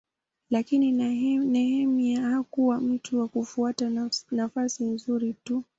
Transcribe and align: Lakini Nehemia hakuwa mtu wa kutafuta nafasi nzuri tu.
Lakini 0.49 0.91
Nehemia 0.91 2.21
hakuwa 2.21 2.79
mtu 2.81 3.19
wa 3.19 3.27
kutafuta 3.27 3.91
nafasi 4.31 4.83
nzuri 4.83 5.33
tu. 5.43 5.63